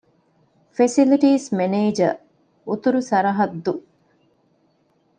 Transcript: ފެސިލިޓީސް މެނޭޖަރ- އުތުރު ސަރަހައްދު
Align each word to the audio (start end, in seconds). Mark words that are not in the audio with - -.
ފެސިލިޓީސް 0.75 1.47
މެނޭޖަރ- 1.57 2.15
އުތުރު 2.67 2.99
ސަރަހައްދު 3.09 3.73